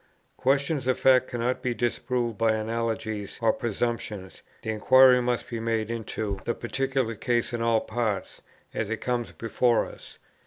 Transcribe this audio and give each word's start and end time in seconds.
Questions 0.35 0.87
of 0.87 0.97
fact 0.99 1.27
cannot 1.29 1.61
be 1.61 1.75
disproved 1.75 2.35
by 2.35 2.53
analogies 2.53 3.37
or 3.39 3.53
presumptions; 3.53 4.41
the 4.63 4.71
inquiry 4.71 5.21
must 5.21 5.47
be 5.47 5.59
made 5.59 5.91
into 5.91 6.39
the 6.43 6.55
particular 6.55 7.13
case 7.13 7.53
in 7.53 7.61
all 7.61 7.83
its 7.83 7.93
parts, 7.93 8.41
as 8.73 8.89
it 8.89 8.97
comes 8.99 9.31
before 9.31 9.85
us. 9.85 10.17